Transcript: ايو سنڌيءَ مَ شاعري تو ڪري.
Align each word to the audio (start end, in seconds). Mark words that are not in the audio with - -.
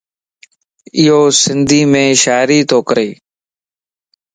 ايو 0.97 1.21
سنڌيءَ 1.41 1.89
مَ 1.91 1.93
شاعري 2.21 2.59
تو 2.69 2.77
ڪري. 2.87 3.09